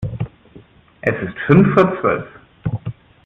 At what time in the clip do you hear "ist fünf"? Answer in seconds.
1.21-1.75